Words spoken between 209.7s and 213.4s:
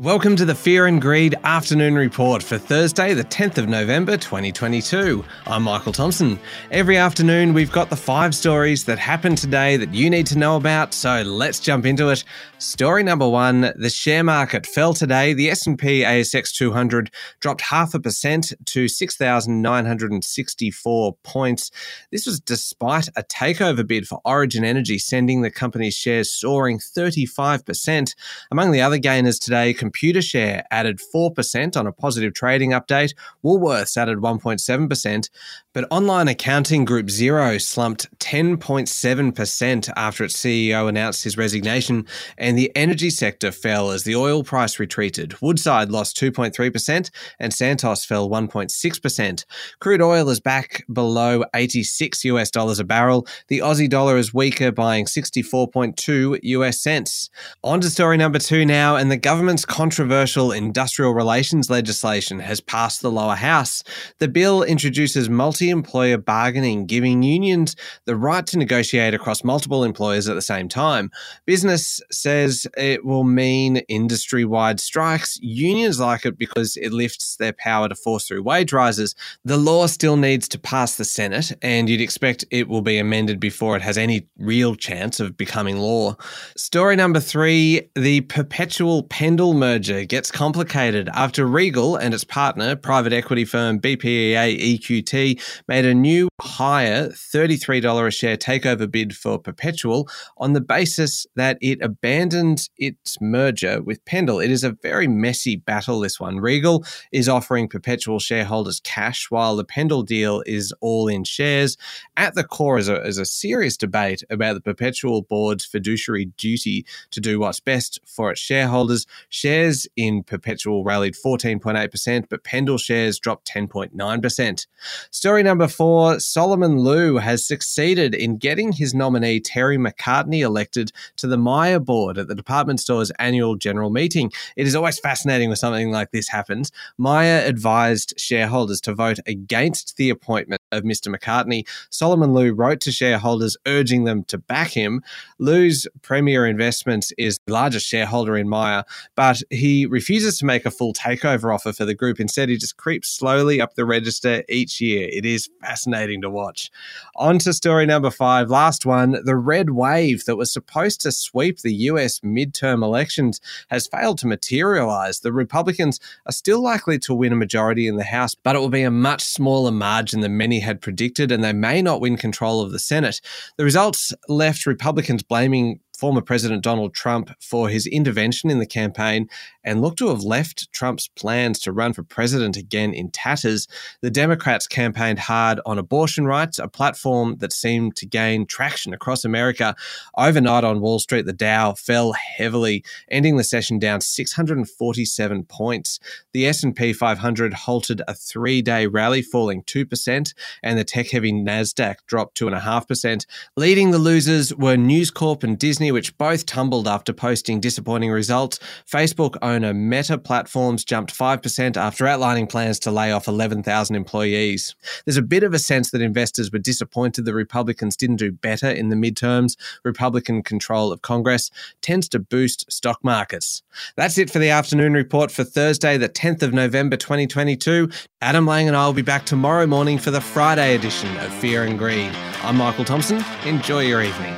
Meta Platforms jumped 5% after outlining plans to lay off